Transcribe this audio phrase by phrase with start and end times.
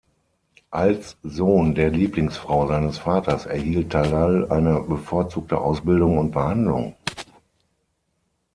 [0.71, 6.95] Als Sohn der Lieblingsfrau seines Vaters erhielt Talal eine bevorzugte Ausbildung und Behandlung.